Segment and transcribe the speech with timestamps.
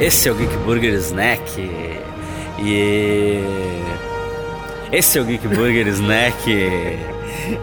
[0.00, 1.60] Esse é o Geek Burger Snack.
[2.60, 3.40] E.
[4.92, 6.50] Esse é o Geek Burger Snack.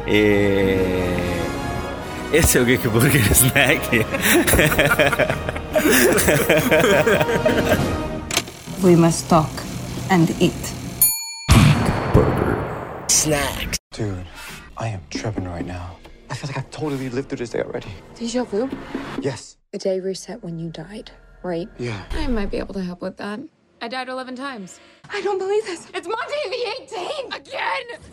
[0.05, 0.75] E.
[2.33, 4.05] Esse é o Geek Burger Snack.
[8.83, 9.49] We must talk
[10.09, 10.53] and eat.
[13.07, 13.77] Snack.
[13.91, 14.25] Dude,
[14.77, 15.97] I am tripping right now.
[16.29, 17.87] I feel like I've totally lived through this day already.
[18.19, 18.69] Deja vu?
[19.21, 19.55] Yes.
[19.71, 21.11] The day reset when you died,
[21.45, 21.69] right?
[21.77, 22.03] Yeah.
[22.11, 23.39] I might be able to help with that.
[23.81, 24.79] I died 11 times.
[25.09, 25.87] I don't believe this.
[25.93, 27.83] It's Monday the 18th again!
[28.01, 28.11] Staying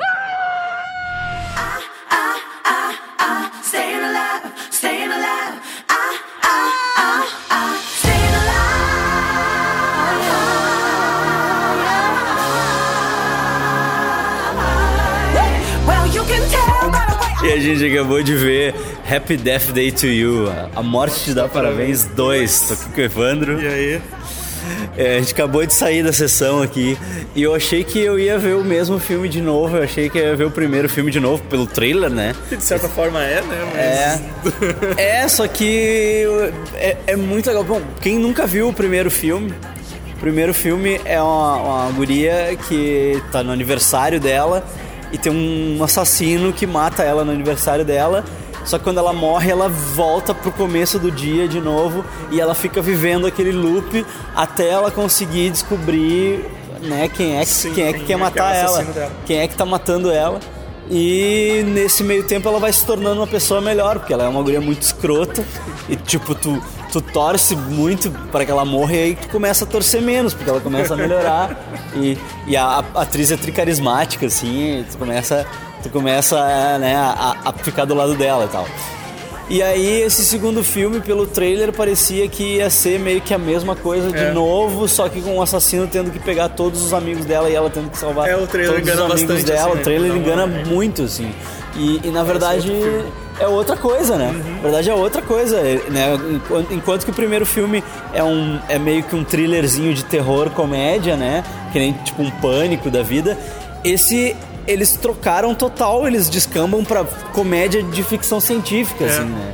[17.43, 18.73] E a gente acabou de ver
[19.11, 22.61] Happy Death Day to You, A Morte Te Dá Parabéns 2.
[22.61, 23.61] Tô aqui com o Evandro.
[23.61, 24.03] E aí?
[24.97, 26.97] É, a gente acabou de sair da sessão aqui
[27.35, 29.77] e eu achei que eu ia ver o mesmo filme de novo.
[29.77, 32.33] Eu achei que eu ia ver o primeiro filme de novo pelo trailer, né?
[32.49, 33.73] De certa forma é, né?
[33.73, 34.97] Mas...
[34.97, 35.23] É.
[35.25, 36.25] É, só que
[36.75, 37.65] é, é muito legal.
[37.65, 39.53] Bom, quem nunca viu o primeiro filme,
[40.15, 44.65] o primeiro filme é uma, uma guria que tá no aniversário dela
[45.13, 48.25] e tem um assassino que mata ela no aniversário dela.
[48.65, 52.55] Só que quando ela morre, ela volta pro começo do dia de novo e ela
[52.55, 56.47] fica vivendo aquele loop até ela conseguir descobrir
[56.81, 58.83] né, quem é que, Sim, quem é que quem quer é que matar é ela,
[58.83, 59.13] dela.
[59.27, 60.41] quem é que tá matando ela.
[60.91, 64.43] E nesse meio tempo ela vai se tornando uma pessoa melhor, porque ela é uma
[64.43, 65.45] guria muito escrota.
[65.89, 66.63] E tipo, tu,
[66.93, 70.51] tu torce muito para que ela morra e aí tu começa a torcer menos, porque
[70.51, 71.57] ela começa a melhorar.
[71.97, 75.47] e e a, a atriz é tricarismática, assim, tu começa,
[75.83, 76.37] tu começa
[76.79, 78.67] né, a, a ficar do lado dela e tal.
[79.55, 83.77] E aí esse segundo filme, pelo trailer, parecia que ia ser meio que a mesma
[83.77, 84.33] coisa de É.
[84.33, 87.69] novo, só que com o assassino tendo que pegar todos os amigos dela e ela
[87.69, 89.69] tendo que salvar É, o trailer todos engana os amigos bastante, dela.
[89.73, 90.19] assim, o trailer né?
[90.19, 91.31] engana uma- muito, assim.
[91.77, 93.13] E, e, na verdade outro filme.
[93.41, 94.33] é outra coisa, né?
[94.57, 95.61] Na verdade é outra coisa,
[95.91, 96.19] né?
[96.35, 97.85] Enquanto, enquanto que o primeiro filme
[98.15, 101.45] é, um, é meio que um thrillerzinho de terror, comédia, né?
[101.73, 103.37] Que nem tipo um pânico da vida.
[103.85, 104.35] Esse
[104.67, 109.09] eles trocaram total, eles descambam pra comédia de ficção científica, É.
[109.09, 109.53] assim, né?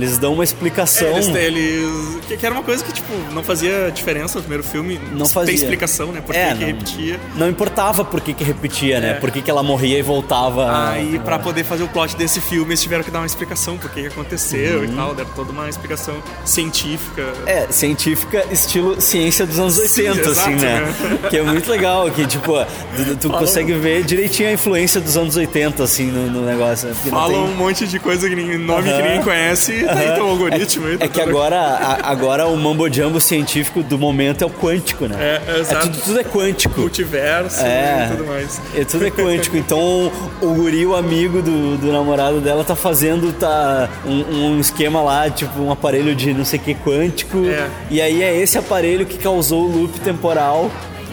[0.00, 1.08] Eles dão uma explicação.
[1.08, 4.62] É, eles, eles- que, que era uma coisa que, tipo, não fazia diferença no primeiro
[4.64, 5.00] filme.
[5.12, 5.46] Não fazia.
[5.52, 6.20] Tem explicação, né?
[6.20, 7.20] Por É, que que não- repetia.
[7.36, 9.10] Não importava por que, que repetia, né?
[9.10, 9.14] É.
[9.14, 10.90] Por que, que ela morria e voltava.
[10.90, 13.90] Aí, pra poder fazer o plot desse filme, eles tiveram que dar uma explicação por
[13.90, 15.14] que que aconteceu e tal.
[15.14, 17.22] Deram toda uma explicação científica.
[17.22, 17.46] Uhum.
[17.48, 20.80] É, científica, estilo ciência dos anos Sim, 80, assim, exato, né?
[21.20, 21.28] né?
[21.30, 22.52] Que é muito legal, que tipo,
[22.96, 26.88] tu, tu consegue ver direitinho a influência dos anos 80, assim, no, no negócio.
[26.88, 26.94] né?
[27.08, 29.02] Falam tem- um monte de coisa, que ninguém, nome que Aham.
[29.02, 30.96] ninguém conhece, tem um algoritmo aí.
[31.00, 35.16] É que agora, a- agora o mambo jumbo científico do momento é o quântico, né?
[35.18, 35.86] É, é, exato.
[35.88, 36.80] tudo, tudo é quântico.
[36.80, 38.06] Multiverso É.
[38.06, 38.60] e tudo mais.
[38.74, 39.56] É, tudo é quântico.
[39.56, 45.00] Então o guri, o amigo do, do namorado dela, tá fazendo tá, um, um esquema
[45.02, 47.38] lá, tipo um aparelho de não sei o que quântico.
[47.46, 47.68] É.
[47.90, 50.70] E aí é esse aparelho que causou o loop temporal.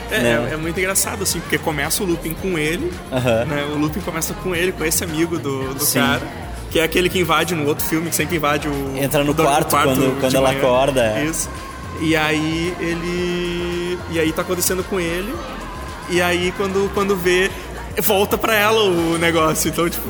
[0.09, 0.47] É, né?
[0.51, 3.65] é, é muito engraçado, assim, porque começa o looping com ele, né?
[3.73, 5.99] O looping começa com ele, com esse amigo do, do Sim.
[5.99, 6.21] cara.
[6.71, 8.97] Que é aquele que invade no outro filme, que sempre invade o.
[8.97, 10.59] Entra no o do quarto quando- quando ela manhã.
[10.59, 11.25] acorda, é.
[11.25, 11.49] Isso.
[12.01, 13.97] E aí ele.
[14.11, 15.33] E aí tá acontecendo com ele.
[16.09, 17.49] E aí quando, quando vê.
[17.99, 19.69] Volta pra ela o negócio.
[19.69, 20.07] Então, tipo,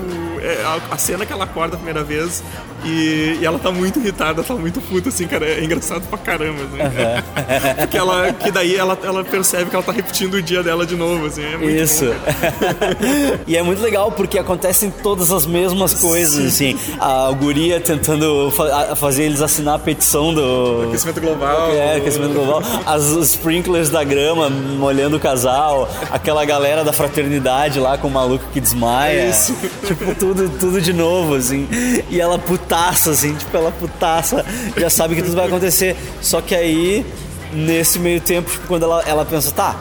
[0.48, 2.44] é a, a cena que ela acorda a primeira vez
[2.86, 5.46] e, e ela tá muito irritada, tá muito puta, assim, cara.
[5.46, 7.78] É engraçado pra caramba, assim.
[7.82, 8.32] Porque ela.
[8.34, 11.44] Que daí ela, ela percebe que ela tá repetindo o dia dela de novo, assim.
[11.44, 12.06] É muito Isso.
[12.06, 16.78] bom, e é muito legal porque acontecem todas as mesmas coisas, assim.
[17.00, 20.84] A guria tentando fa- fazer eles assinar a petição do.
[20.88, 21.72] Aquecimento global.
[21.72, 22.62] É, aquecimento global.
[22.86, 25.90] As sprinklers da grama molhando o casal.
[26.12, 29.30] Aquela galera da fraternidade lá com o maluco que desmaia.
[29.30, 29.56] Isso.
[29.86, 31.68] Tipo, tudo, tudo de novo, assim.
[32.10, 34.46] E ela putaça, assim, tipo, ela putaça,
[34.78, 35.96] já sabe que tudo vai acontecer.
[36.22, 37.06] Só que aí,
[37.52, 39.76] nesse meio tempo, tipo, quando ela, ela pensa, tá.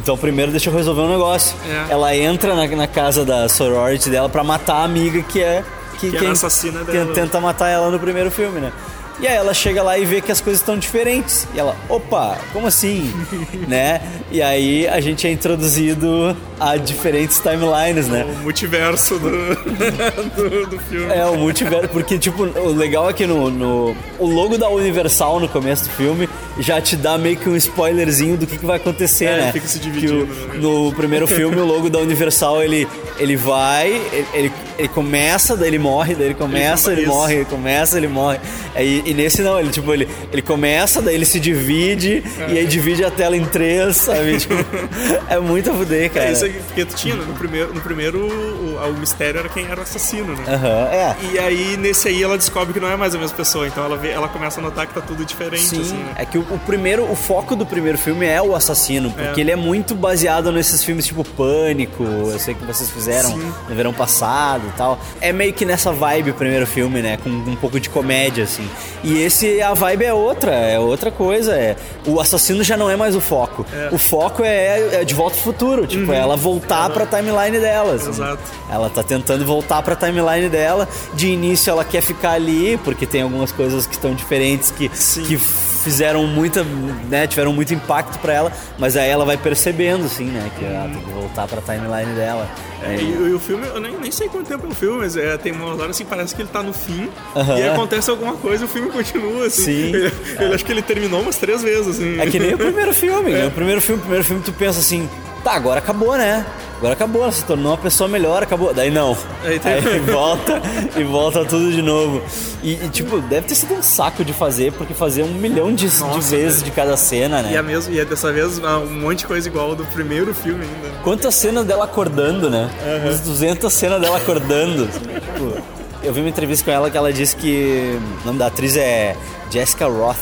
[0.00, 1.56] Então primeiro deixa eu resolver um negócio.
[1.68, 1.92] É.
[1.92, 5.64] Ela entra na, na casa da sorority dela pra matar a amiga que é
[5.98, 7.12] que, Que é a assassina que dela.
[7.12, 8.72] tenta matar ela no primeiro filme, né?
[9.20, 11.46] E aí ela chega lá e vê que as coisas estão diferentes.
[11.52, 13.12] E ela, opa, como assim?
[13.66, 14.00] né?
[14.30, 18.24] E aí a gente é introduzido a diferentes timelines, né?
[18.24, 19.30] O multiverso do,
[20.36, 21.12] do, do filme.
[21.12, 25.40] É, o multiverso, porque, tipo, o legal é que no, no- o logo da Universal
[25.40, 26.28] no começo do filme
[26.58, 29.52] já te dá meio que um spoilerzinho do que, que vai acontecer, É, né?
[29.52, 30.58] fica se Que dividindo, o- né?
[30.58, 32.86] no primeiro filme, o logo da Universal, ele,
[33.18, 37.10] ele vai, ele, ele, ele começa, daí ele morre, daí ele começa, ele, Isso.
[37.10, 38.38] morre, ele começa, ele morre.
[38.74, 42.58] Aí E, e nesse não, ele tipo, ele, ele começa, daí ele se divide, e
[42.58, 44.38] aí divide a tela em três, sabe?
[44.38, 44.54] Tipo,
[45.28, 46.26] é muito a fuder, cara.
[46.26, 47.24] É aí, porque tu tinha, né?
[47.26, 50.44] no primeiro, no primeiro o, o mistério era quem era o assassino, né?
[50.48, 51.16] Aham, é.
[51.32, 53.66] E aí, nesse aí, ela descobre que não é mais a mesma pessoa.
[53.66, 56.12] Então ela, vê, ela começa a notar que tá tudo diferente, Sim, assim, né?
[56.16, 59.50] é que o, o primeiro, o foco do primeiro filme é o assassino, porque ele
[59.50, 63.52] é muito baseado nesses filmes tipo Pânico, eu sei que vocês fizeram Sim.
[63.68, 64.98] no verão passado e tal.
[65.20, 68.68] É meio que nessa vibe o primeiro filme, né, com um pouco de comédia assim.
[69.02, 72.96] E esse a vibe é outra, é outra coisa, é o assassino já não é
[72.96, 73.66] mais o foco.
[73.92, 77.94] O foco é, é de volta ao futuro, tipo, é ela voltar pra timeline dela.
[77.94, 78.10] assim.
[78.10, 78.42] Exato.
[78.70, 80.88] Ela tá tentando voltar pra timeline dela.
[81.14, 85.22] De início ela quer ficar ali, porque tem algumas coisas que estão diferentes que, Sim.
[85.24, 86.64] que fizeram muita,
[87.08, 90.88] né, tiveram muito impacto pra ela, mas aí ela vai percebendo, assim, né, que ela
[90.88, 92.46] tem que voltar pra timeline dela.
[92.82, 95.16] É, e, e o filme, eu nem, nem sei quanto tempo é o filme, mas
[95.16, 97.58] é, tem umas horas assim, parece que ele tá no fim Aham.
[97.58, 99.64] e acontece alguma coisa e o filme continua, assim.
[99.64, 99.88] Sim.
[99.94, 102.20] Ele, ele- acho que ele terminou umas três vezes, assim.
[102.20, 103.46] É que nem o primeiro filme, né?
[103.46, 105.08] O primeiro filme, o primeiro filme tu pensa assim,
[105.44, 106.44] tá, agora acabou, né?
[106.78, 108.72] Agora acabou, ela se tornou uma pessoa melhor, acabou.
[108.72, 109.16] Daí não.
[109.44, 110.62] Aí tem- Aí volta
[110.96, 112.22] e volta tudo de novo.
[112.62, 115.88] E, e, tipo, deve ter sido um saco de fazer, porque fazer um milhão de,
[115.88, 116.64] de Nossa, vezes velho.
[116.66, 117.52] de cada cena, né?
[117.52, 120.32] E, a mesma, e é dessa vez ah, um monte de coisa igual do primeiro
[120.32, 120.98] filme ainda.
[121.02, 122.70] Quantas cenas dela acordando, né?
[123.02, 124.86] Umas 200 cenas dela acordando.
[124.86, 125.60] tipo,
[126.04, 129.16] eu vi uma entrevista com ela que ela disse que o nome da atriz é
[129.50, 130.16] Jessica Roth.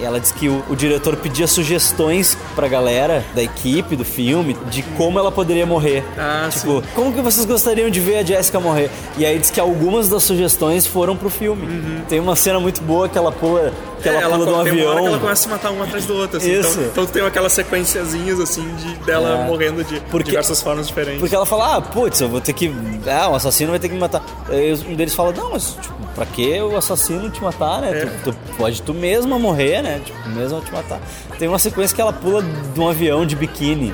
[0.00, 4.56] E ela disse que o, o diretor pedia sugestões pra galera da equipe do filme
[4.70, 6.04] de como ela poderia morrer.
[6.18, 8.90] Ah, tipo, como que vocês gostariam de ver a Jessica morrer?
[9.16, 12.02] E aí diz que algumas das sugestões foram pro filme.
[12.08, 13.72] Tem uma cena muito boa que ela pula,
[14.02, 14.42] que ela Uhum.
[14.42, 15.02] É, pula de um tem uma hora avião.
[15.02, 16.52] que ela começa a se matar uma atrás do outro, assim.
[16.60, 16.70] Isso.
[16.72, 19.46] Então, então tem aquelas sequenciazinhas, assim, de, dela É.
[19.48, 21.20] morrendo de Porque- diversas formas diferentes.
[21.20, 22.72] Porque ela fala, ah, putz, eu vou ter que.
[23.06, 24.22] Ah, o assassino vai ter que me matar.
[24.48, 28.02] Aí um deles fala, não, mas tipo, pra que o assassino te matar, né?
[28.02, 28.06] É.
[28.06, 30.00] Tu, tu pode tu mesma morrer, né?
[30.04, 31.00] Tipo, mesmo te matar.
[31.38, 33.92] Tem uma sequência que ela pula de um avião de biquíni.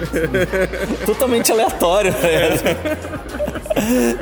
[1.06, 2.76] Totalmente aleatório, né?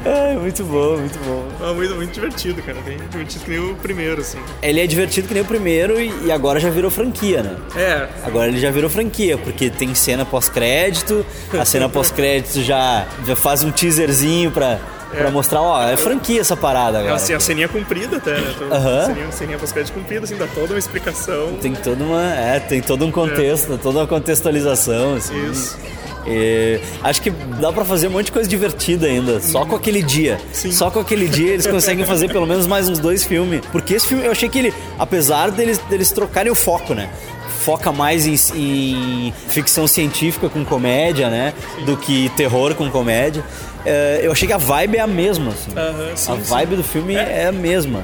[0.04, 1.68] É, muito bom, muito bom.
[1.68, 2.78] É muito, muito divertido, cara.
[2.82, 4.38] Bem divertido que nem o primeiro, assim.
[4.62, 7.56] Ele é divertido que nem o primeiro e, e agora já virou franquia, né?
[7.76, 11.24] É, Agora ele já virou franquia, porque tem cena pós-crédito,
[11.58, 14.78] a cena pós-crédito já, já faz um teaserzinho pra,
[15.10, 17.14] pra mostrar, ó, é franquia essa parada é agora.
[17.16, 18.54] assim, a ceninha comprida até, né?
[18.58, 19.06] Tô- Aham.
[19.06, 21.54] Ceninha, ceninha pós-crédito comprida, assim, dá toda uma explicação.
[21.60, 22.22] Tem toda uma.
[22.34, 25.50] É, tem todo um contexto, toda uma contextualização, assim.
[25.50, 25.76] Isso.
[26.26, 30.02] E acho que dá pra fazer um monte de coisa divertida ainda, só com aquele
[30.02, 30.38] dia.
[30.52, 30.70] Sim.
[30.72, 33.62] Só com aquele dia eles conseguem fazer pelo menos mais uns dois filmes.
[33.72, 37.08] Porque esse filme, eu achei que ele, apesar deles, deles trocarem o foco, né?
[37.68, 41.52] Foca mais em, em ficção científica com comédia, né?
[41.84, 43.44] Do que terror com comédia.
[43.84, 45.72] É, eu achei que a vibe é a mesma, assim.
[46.16, 46.40] Sim, a sim.
[46.44, 48.02] vibe do filme é, a mesma.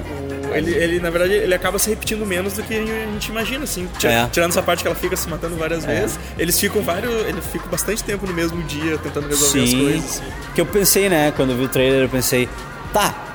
[0.52, 3.88] Ele, ele, na verdade, ele acaba se repetindo menos do que a gente imagina, assim.
[4.05, 4.28] É.
[4.31, 7.10] Tirando essa parte que ela fica se matando várias vezes, eles ficam vários.
[7.26, 10.05] Eles ficam bastante tempo no mesmo dia tentando resolver as coisas.
[10.05, 10.22] assim.
[10.55, 12.50] Que eu pensei, né, quando eu vi o trailer, eu pensei,
[12.93, 13.33] tá,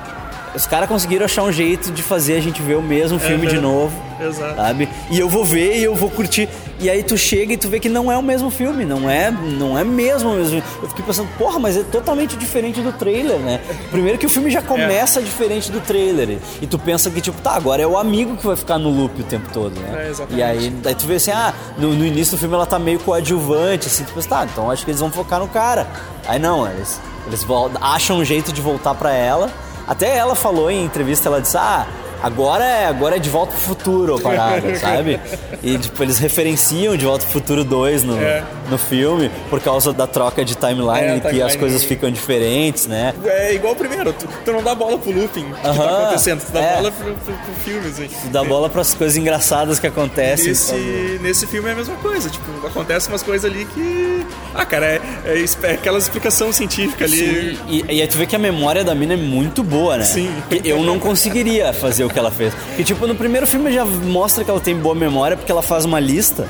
[0.54, 3.54] os caras conseguiram achar um jeito de fazer a gente ver o mesmo filme Aham.
[3.54, 4.10] de novo.
[4.20, 4.56] Exato.
[4.56, 4.88] Sabe?
[5.10, 6.48] E eu vou ver e eu vou curtir.
[6.78, 9.30] E aí tu chega e tu vê que não é o mesmo filme, não é,
[9.30, 10.62] não é mesmo o mesmo.
[10.82, 13.60] Eu fiquei pensando, porra, mas é totalmente diferente do trailer, né?
[13.90, 16.38] Primeiro que o filme já começa diferente do trailer.
[16.60, 19.20] E tu pensa que, tipo, tá, agora é o amigo que vai ficar no loop
[19.20, 20.06] o tempo todo, né?
[20.06, 20.38] É, exatamente.
[20.38, 23.86] e aí, tu vê assim, ah, no, no início do filme ela tá meio coadjuvante,
[23.86, 25.86] assim, tu pensa, tá, então acho que eles vão focar no cara.
[26.26, 27.46] Aí não, eles, eles
[27.80, 29.50] acham um jeito de voltar pra ela.
[29.90, 31.84] Até ela falou em entrevista, ela disse, ah,
[32.22, 35.18] agora é, agora é de volta pro futuro a parada, sabe?
[35.64, 38.44] E tipo, eles referenciam de volta pro futuro 2 no, É.
[38.70, 41.58] no filme, por causa da troca de timeline, É, que as timeline.
[41.58, 43.14] coisas ficam diferentes, né?
[43.24, 46.44] É igual o primeiro, tu, tu não dá bola pro looping que Aham, tá acontecendo,
[46.44, 46.76] tu dá é.
[46.76, 48.08] bola pro, pro, pro filme, assim.
[48.08, 50.48] Tu dá bola pras coisas engraçadas que acontecem.
[50.48, 54.26] Nesse, nesse filme é a mesma coisa, tipo, acontece umas coisas ali que.
[54.54, 57.56] Ah, cara, é, é, é aquela explicação científica ali.
[57.56, 60.04] Sim, e, e aí tu vê que a memória da mina é muito boa, né?
[60.04, 60.30] Sim.
[60.64, 62.52] Eu não conseguiria fazer o que ela fez.
[62.54, 65.84] Porque, tipo, no primeiro filme já mostra que ela tem boa memória porque ela faz
[65.84, 66.48] uma lista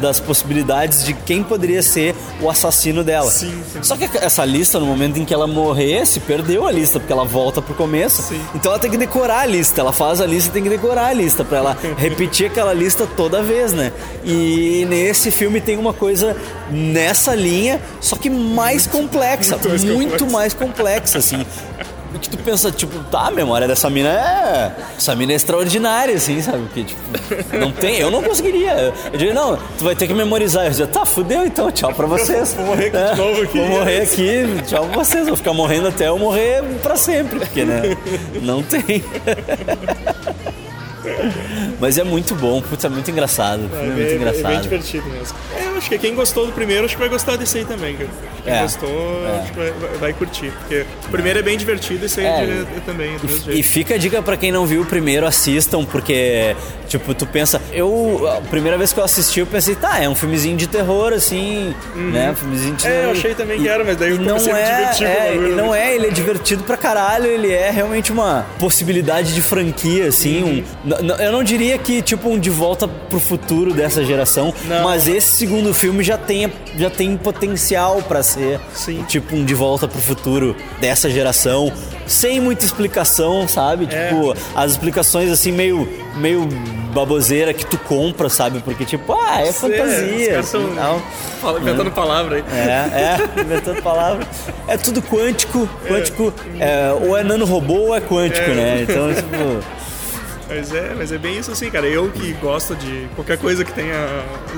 [0.00, 3.30] das possibilidades de quem poderia ser o assassino dela.
[3.30, 3.82] Sim, sim.
[3.82, 7.12] Só que essa lista, no momento em que ela morrer, se perdeu a lista, porque
[7.12, 8.22] ela volta pro começo.
[8.22, 8.40] Sim.
[8.54, 9.80] Então ela tem que decorar a lista.
[9.80, 13.06] Ela faz a lista e tem que decorar a lista pra ela repetir aquela lista
[13.16, 13.92] toda vez, né?
[14.24, 16.36] E nesse filme tem uma coisa
[16.70, 20.32] nessa linha, só que mais complexa, muito mais muito complexa.
[20.32, 21.44] mais complexa, assim.
[22.14, 24.72] E que tu pensa, tipo, tá, a memória dessa mina é.
[24.96, 26.60] Essa mina é extraordinária, assim, sabe?
[26.64, 27.00] Porque, tipo,
[27.58, 27.98] não tem.
[27.98, 28.94] Eu não conseguiria.
[29.12, 30.64] Eu diria, não, tu vai ter que memorizar.
[30.64, 32.54] Eu dizia, tá, fudeu então, tchau pra vocês.
[32.58, 33.58] Vou morrer aqui de É, novo aqui.
[33.58, 35.26] Vou morrer aqui, tchau pra vocês.
[35.26, 37.96] Vou ficar morrendo até eu morrer pra sempre, porque, né?
[38.42, 38.82] Não tem.
[41.80, 43.62] Mas é muito bom, putz, é muito engraçado.
[43.72, 44.48] É, É, muito bem, é engraçado.
[44.48, 45.36] bem divertido mesmo.
[45.56, 48.10] É, acho que quem gostou do primeiro, acho que vai gostar desse aí também, cara.
[48.48, 48.88] Quem É, gostou,
[49.26, 49.44] é.
[49.92, 50.50] que vai, curtir.
[50.60, 53.68] Porque o primeiro é bem divertido, aí É, é, é também, do mesmo E jeito.
[53.68, 56.56] fica a dica pra quem não viu o primeiro, assistam, porque,
[56.88, 57.60] tipo, tu pensa.
[57.72, 61.12] Eu, a primeira vez que eu assisti, eu pensei, tá, é um filmezinho de terror,
[61.12, 62.30] assim, né?
[62.30, 63.04] Um filmezinho de É, terror.
[63.04, 65.54] eu achei também E- que era, mas daí eu e não é, é, bagulho, e
[65.54, 65.88] não né?
[65.90, 70.64] é, ele é divertido pra caralho, ele é realmente uma possibilidade de franquia, assim.
[70.84, 74.52] Um, n- n- eu não diria que, tipo, um de volta pro futuro dessa geração,
[74.64, 74.84] Não.
[74.84, 78.37] mas esse segundo filme já tem, já tem potencial pra ser,
[78.74, 79.04] Sim.
[79.08, 81.72] tipo, um de volta pro futuro dessa geração,
[82.06, 83.88] sem muita explicação, sabe?
[83.90, 84.08] É.
[84.08, 86.48] Tipo, as explicações assim meio meio
[86.92, 88.60] baboseira que tu compra, sabe?
[88.60, 90.74] Porque tipo, ah, é É, fantasia, os assim,
[91.40, 92.44] tão inventando palavra aí.
[92.50, 94.26] É, é, inventando palavra.
[94.66, 98.54] É tudo quântico, quântico, é, ou é nanorobô ou é quântico, É.
[98.54, 98.82] né?
[98.88, 99.78] Então, tipo,
[100.48, 101.86] Mas é, mas é bem isso assim, cara.
[101.86, 103.94] Eu que gosto de qualquer coisa que tenha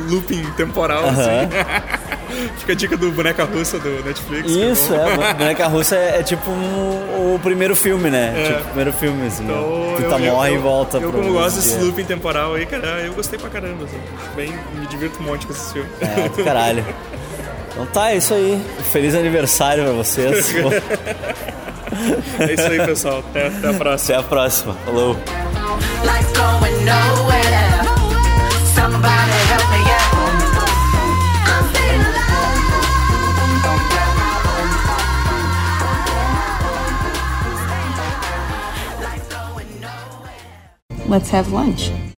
[0.08, 1.10] looping temporal, Aham.
[1.10, 2.19] assim.
[2.58, 4.50] Fica a dica do boneca russa do Netflix.
[4.50, 5.22] que isso, bom.
[5.22, 8.32] é, Boneca Russa é, é tipo um- o primeiro filme, né?
[8.36, 8.42] É.
[8.46, 9.44] Tipo, o primeiro filme, assim.
[9.44, 9.52] né?
[9.52, 12.54] Então, tu eu- tá eu- morre eu, e volta Eu, como gosto desse looping temporal
[12.54, 13.84] aí, cara, eu gostei pra caramba.
[13.84, 13.98] Assim.
[14.36, 15.88] Bem, me divirto um monte com esse filme.
[16.00, 16.84] É, do caralho.
[17.72, 18.60] Então tá, é isso aí.
[18.92, 20.52] Feliz aniversário pra vocês.
[22.38, 23.18] É isso aí, pessoal.
[23.18, 24.14] Até, até a próxima.
[24.18, 24.76] Até a próxima.
[24.86, 25.16] Falou.
[41.10, 41.90] Let's have lunch.